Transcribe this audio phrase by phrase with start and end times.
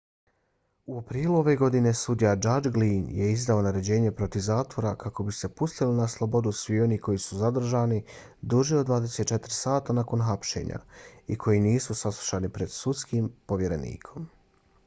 [0.91, 5.49] u aprilu ove godine sudija judge glynn je izdao naređenje protiv zatvora kako bi se
[5.61, 7.99] pustili na slobodu svi oni koji su zadržani
[8.55, 10.81] duže od 24 sata nakon hapšenja
[11.35, 14.29] i koji nisu saslušani pred sudskim povjerenikom